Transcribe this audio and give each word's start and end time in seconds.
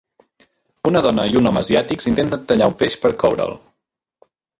Una 0.91 1.01
dona 1.05 1.25
i 1.33 1.37
un 1.41 1.49
home 1.49 1.61
asiàtics 1.61 2.09
intenten 2.13 2.47
tallar 2.53 2.71
un 2.73 2.77
peix 2.83 2.97
per 3.05 3.13
coure'l. 3.25 3.55